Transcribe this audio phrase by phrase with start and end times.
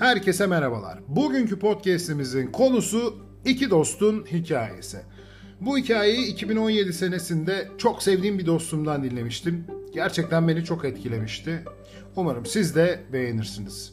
[0.00, 0.98] Herkese merhabalar.
[1.08, 4.98] Bugünkü podcast'imizin konusu iki dostun hikayesi.
[5.60, 9.66] Bu hikayeyi 2017 senesinde çok sevdiğim bir dostumdan dinlemiştim.
[9.94, 11.64] Gerçekten beni çok etkilemişti.
[12.16, 13.92] Umarım siz de beğenirsiniz.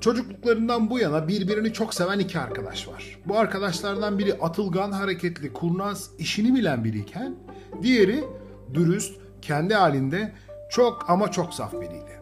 [0.00, 3.18] Çocukluklarından bu yana birbirini çok seven iki arkadaş var.
[3.26, 7.36] Bu arkadaşlardan biri atılgan, hareketli, kurnaz, işini bilen biriyken
[7.82, 8.24] diğeri
[8.74, 10.32] dürüst, kendi halinde
[10.70, 12.20] çok ama çok saf biriydi.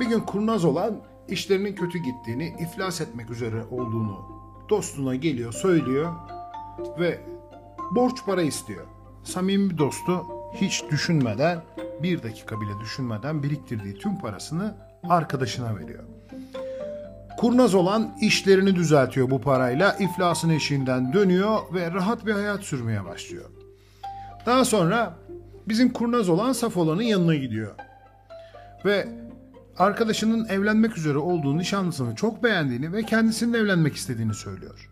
[0.00, 4.36] Bir gün kurnaz olan işlerinin kötü gittiğini, iflas etmek üzere olduğunu
[4.68, 6.12] dostuna geliyor, söylüyor
[6.98, 7.20] ve
[7.90, 8.86] borç para istiyor.
[9.24, 11.62] Samimi bir dostu hiç düşünmeden,
[12.02, 14.74] bir dakika bile düşünmeden biriktirdiği tüm parasını
[15.08, 16.04] arkadaşına veriyor.
[17.36, 23.50] Kurnaz olan işlerini düzeltiyor bu parayla, iflasın eşiğinden dönüyor ve rahat bir hayat sürmeye başlıyor.
[24.46, 25.14] Daha sonra
[25.68, 27.74] bizim kurnaz olan saf olanın yanına gidiyor.
[28.84, 29.08] Ve
[29.78, 34.90] arkadaşının evlenmek üzere olduğu nişanlısını çok beğendiğini ve kendisinin evlenmek istediğini söylüyor.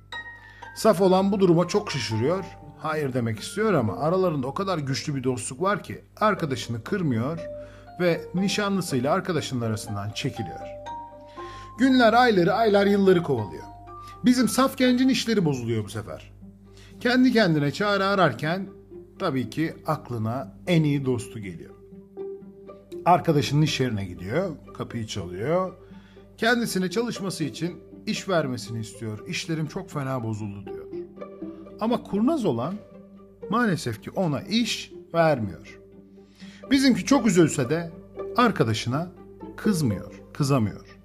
[0.77, 2.45] Saf olan bu duruma çok şaşırıyor.
[2.79, 7.39] Hayır demek istiyor ama aralarında o kadar güçlü bir dostluk var ki arkadaşını kırmıyor
[8.01, 10.61] ve nişanlısıyla arkadaşının arasından çekiliyor.
[11.79, 13.65] Günler, ayları, aylar, yılları kovalıyor.
[14.25, 16.33] Bizim saf gencin işleri bozuluyor bu sefer.
[17.01, 18.67] Kendi kendine çare ararken
[19.19, 21.75] tabii ki aklına en iyi dostu geliyor.
[23.07, 25.73] Arkadaşının iş yerine gidiyor, kapıyı çalıyor.
[26.37, 29.29] Kendisine çalışması için iş vermesini istiyor.
[29.29, 30.87] İşlerim çok fena bozuldu diyor.
[31.81, 32.75] Ama kurnaz olan
[33.51, 35.81] maalesef ki ona iş vermiyor.
[36.71, 37.91] Bizimki çok üzülse de
[38.37, 39.09] arkadaşına
[39.57, 40.99] kızmıyor, kızamıyor.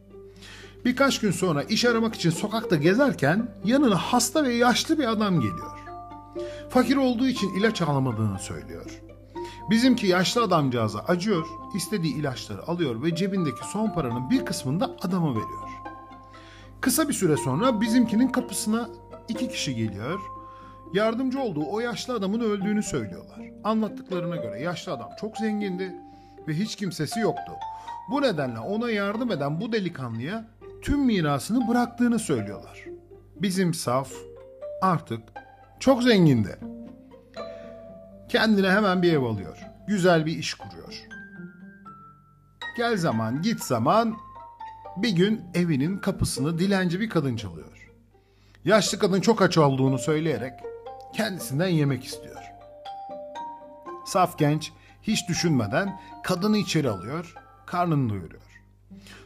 [0.86, 5.80] Birkaç gün sonra iş aramak için sokakta gezerken yanına hasta ve yaşlı bir adam geliyor.
[6.69, 9.02] Fakir olduğu için ilaç alamadığını söylüyor.
[9.70, 15.30] Bizimki yaşlı adamcağıza acıyor, istediği ilaçları alıyor ve cebindeki son paranın bir kısmını da adama
[15.30, 15.70] veriyor.
[16.81, 18.90] Kısa bir süre sonra bizimkinin kapısına
[19.28, 20.19] iki kişi geliyor.
[20.94, 23.40] Yardımcı olduğu o yaşlı adamın öldüğünü söylüyorlar.
[23.63, 25.96] Anlattıklarına göre yaşlı adam çok zengindi
[26.47, 27.52] ve hiç kimsesi yoktu.
[28.12, 30.46] Bu nedenle ona yardım eden bu delikanlıya
[30.81, 32.85] tüm mirasını bıraktığını söylüyorlar.
[33.35, 34.12] Bizim saf
[34.81, 35.22] artık
[35.79, 36.58] çok zengindi.
[38.29, 39.57] Kendine hemen bir ev alıyor.
[39.88, 40.94] Güzel bir iş kuruyor.
[42.78, 44.17] Gel zaman git zaman
[44.97, 47.91] bir gün evinin kapısını dilenci bir kadın çalıyor.
[48.66, 50.53] Yaşlı kadın çok aç olduğunu söyleyerek
[51.16, 52.41] kendisinden yemek istiyor.
[54.06, 57.35] Saf genç hiç düşünmeden kadını içeri alıyor,
[57.66, 58.41] karnını doyuruyor.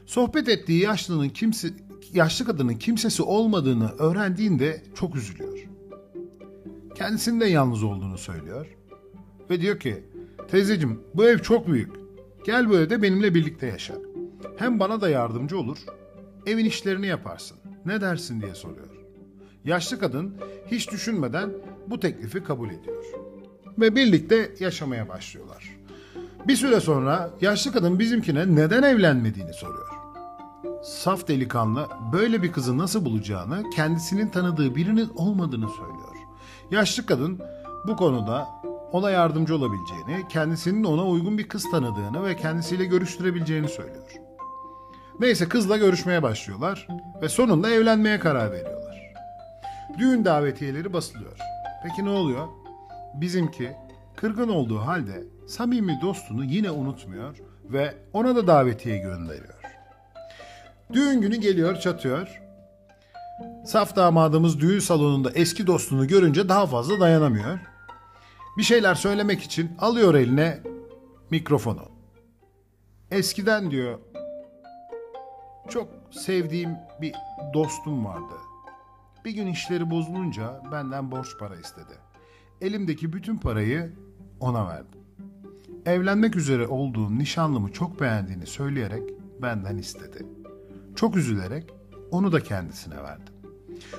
[0.06, 1.70] Sohbet ettiği yaşlının kimse,
[2.14, 5.68] yaşlı kadının kimsesi olmadığını öğrendiğinde çok üzülüyor.
[6.96, 8.68] Kendisinin de yalnız olduğunu söylüyor.
[9.50, 10.04] Ve diyor ki,
[10.48, 11.92] teyzecim bu ev çok büyük.
[12.46, 13.94] Gel bu evde benimle birlikte yaşa.
[14.58, 15.78] Hem bana da yardımcı olur,
[16.46, 17.58] evin işlerini yaparsın.
[17.86, 18.88] Ne dersin diye soruyor.
[19.66, 20.36] Yaşlı kadın
[20.72, 21.50] hiç düşünmeden
[21.88, 23.04] bu teklifi kabul ediyor.
[23.80, 25.78] Ve birlikte yaşamaya başlıyorlar.
[26.48, 29.88] Bir süre sonra yaşlı kadın bizimkine neden evlenmediğini soruyor.
[30.84, 36.16] Saf delikanlı böyle bir kızı nasıl bulacağını, kendisinin tanıdığı birinin olmadığını söylüyor.
[36.72, 37.40] Yaşlı kadın
[37.88, 38.48] bu konuda
[38.94, 44.12] ona yardımcı olabileceğini, kendisinin ona uygun bir kız tanıdığını ve kendisiyle görüştürebileceğini söylüyor.
[45.20, 46.88] Neyse kızla görüşmeye başlıyorlar
[47.22, 49.14] ve sonunda evlenmeye karar veriyorlar.
[49.98, 51.38] Düğün davetiyeleri basılıyor.
[51.84, 52.48] Peki ne oluyor?
[53.14, 53.72] Bizimki
[54.16, 59.62] kırgın olduğu halde samimi dostunu yine unutmuyor ve ona da davetiye gönderiyor.
[60.94, 62.42] Düğün günü geliyor çatıyor.
[63.66, 67.73] Saf damadımız düğün salonunda eski dostunu görünce daha fazla dayanamıyor.
[68.58, 70.60] Bir şeyler söylemek için alıyor eline
[71.30, 71.82] mikrofonu.
[73.12, 74.00] Eskiden diyor
[75.70, 76.70] çok sevdiğim
[77.02, 77.14] bir
[77.54, 78.34] dostum vardı.
[79.26, 81.94] Bir gün işleri bozulunca benden borç para istedi.
[82.62, 83.94] Elimdeki bütün parayı
[84.40, 85.02] ona verdim.
[85.86, 89.04] Evlenmek üzere olduğum nişanlımı çok beğendiğini söyleyerek
[89.42, 90.26] benden istedi.
[90.96, 91.74] Çok üzülerek
[92.12, 93.34] onu da kendisine verdim.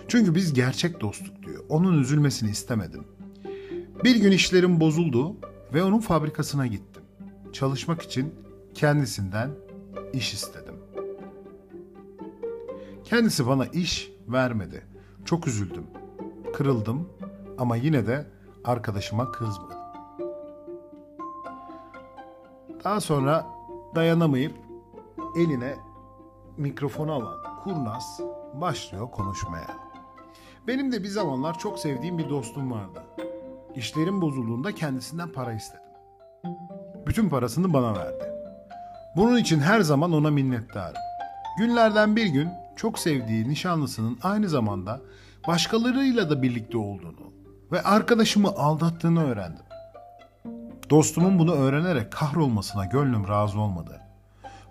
[0.08, 1.64] Çünkü biz gerçek dostluk diyor.
[1.68, 3.04] Onun üzülmesini istemedim.
[4.02, 5.36] Bir gün işlerim bozuldu
[5.74, 7.02] ve onun fabrikasına gittim.
[7.52, 8.34] Çalışmak için
[8.74, 9.50] kendisinden
[10.12, 10.74] iş istedim.
[13.04, 14.82] Kendisi bana iş vermedi.
[15.24, 15.86] Çok üzüldüm.
[16.54, 17.08] Kırıldım
[17.58, 18.26] ama yine de
[18.64, 19.78] arkadaşıma kızmadım.
[22.84, 23.46] Daha sonra
[23.94, 24.54] dayanamayıp
[25.36, 25.76] eline
[26.56, 28.20] mikrofonu alan kurnaz
[28.54, 29.76] başlıyor konuşmaya.
[30.66, 33.02] Benim de bir zamanlar çok sevdiğim bir dostum vardı.
[33.76, 35.84] İşlerim bozulduğunda kendisinden para istedim.
[37.06, 38.24] Bütün parasını bana verdi.
[39.16, 41.02] Bunun için her zaman ona minnettarım.
[41.58, 45.00] Günlerden bir gün çok sevdiği nişanlısının aynı zamanda
[45.46, 47.32] başkalarıyla da birlikte olduğunu
[47.72, 49.64] ve arkadaşımı aldattığını öğrendim.
[50.90, 54.00] Dostumun bunu öğrenerek kahrolmasına gönlüm razı olmadı.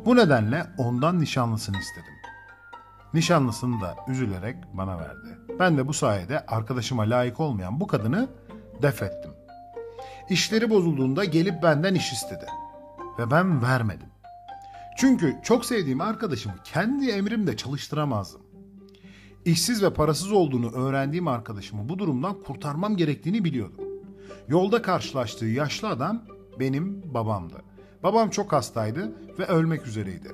[0.06, 2.13] Bu nedenle ondan nişanlısını istedim.
[3.13, 5.38] Nişanlısını da üzülerek bana verdi.
[5.59, 8.27] Ben de bu sayede arkadaşıma layık olmayan bu kadını
[8.83, 9.31] def ettim.
[10.30, 12.45] İşleri bozulduğunda gelip benden iş istedi.
[13.19, 14.07] Ve ben vermedim.
[14.97, 18.41] Çünkü çok sevdiğim arkadaşımı kendi emrimde çalıştıramazdım.
[19.45, 23.85] İşsiz ve parasız olduğunu öğrendiğim arkadaşımı bu durumdan kurtarmam gerektiğini biliyordum.
[24.47, 26.24] Yolda karşılaştığı yaşlı adam
[26.59, 27.62] benim babamdı.
[28.03, 30.31] Babam çok hastaydı ve ölmek üzereydi.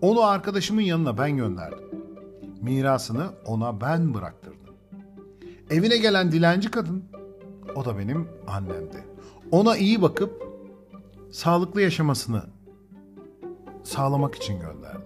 [0.00, 1.88] Onu arkadaşımın yanına ben gönderdim.
[2.60, 4.74] Mirasını ona ben bıraktırdım.
[5.70, 7.04] Evine gelen dilenci kadın,
[7.76, 9.04] o da benim annemdi.
[9.50, 10.42] Ona iyi bakıp
[11.32, 12.42] sağlıklı yaşamasını
[13.82, 15.02] sağlamak için gönderdim.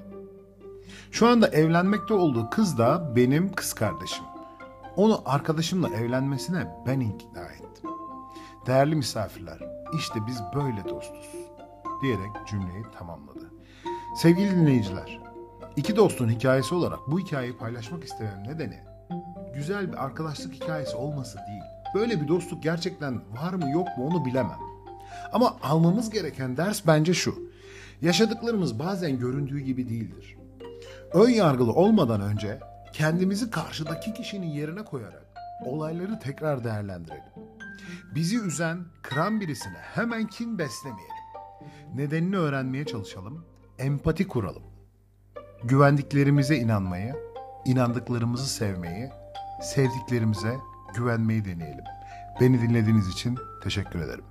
[1.11, 4.25] Şu anda evlenmekte olduğu kız da benim kız kardeşim.
[4.97, 7.91] Onu arkadaşımla evlenmesine ben ikna ettim.
[8.67, 9.59] Değerli misafirler,
[9.99, 11.31] işte biz böyle dostuz
[12.03, 13.51] diyerek cümleyi tamamladı.
[14.17, 15.21] Sevgili dinleyiciler,
[15.77, 18.81] iki dostun hikayesi olarak bu hikayeyi paylaşmak istemem nedeni
[19.55, 21.76] güzel bir arkadaşlık hikayesi olması değil.
[21.97, 24.59] Böyle bir dostluk gerçekten var mı yok mu onu bilemem.
[25.33, 27.51] Ama almamız gereken ders bence şu.
[28.03, 30.37] Yaşadıklarımız bazen göründüğü gibi değildir.
[31.13, 32.61] Ön yargılı olmadan önce
[32.93, 35.27] kendimizi karşıdaki kişinin yerine koyarak
[35.65, 37.33] olayları tekrar değerlendirelim.
[38.15, 41.17] Bizi üzen, kıran birisine hemen kin beslemeyelim.
[41.95, 43.47] Nedenini öğrenmeye çalışalım,
[43.79, 44.63] empati kuralım.
[45.65, 47.15] Güvendiklerimize inanmayı,
[47.65, 49.11] inandıklarımızı sevmeyi,
[49.63, 50.57] sevdiklerimize
[50.95, 51.85] güvenmeyi deneyelim.
[52.41, 54.25] Beni dinlediğiniz için teşekkür ederim.